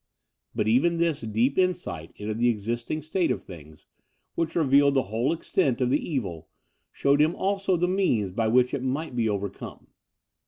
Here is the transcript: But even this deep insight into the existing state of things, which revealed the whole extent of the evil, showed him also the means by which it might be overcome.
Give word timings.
But 0.55 0.67
even 0.67 0.97
this 0.97 1.21
deep 1.21 1.59
insight 1.59 2.11
into 2.15 2.33
the 2.33 2.49
existing 2.49 3.03
state 3.03 3.29
of 3.29 3.43
things, 3.43 3.85
which 4.33 4.55
revealed 4.55 4.95
the 4.95 5.03
whole 5.13 5.31
extent 5.31 5.79
of 5.79 5.91
the 5.91 6.03
evil, 6.03 6.49
showed 6.91 7.21
him 7.21 7.35
also 7.35 7.77
the 7.77 7.87
means 7.87 8.31
by 8.31 8.47
which 8.47 8.73
it 8.73 8.81
might 8.81 9.15
be 9.15 9.29
overcome. 9.29 9.85